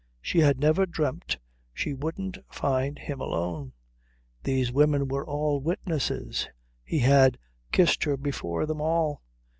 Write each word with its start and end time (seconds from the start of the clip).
She 0.19 0.39
had 0.39 0.59
never 0.59 0.87
dreamed 0.87 1.37
she 1.75 1.93
wouldn't 1.93 2.39
find 2.51 2.97
him 2.97 3.21
alone. 3.21 3.73
These 4.41 4.71
women 4.71 5.07
were 5.07 5.27
all 5.27 5.59
witnesses. 5.59 6.49
He 6.83 6.97
had 6.97 7.37
kissed 7.71 8.05
her 8.05 8.17
before 8.17 8.65
them 8.65 8.81
all. 8.81 9.21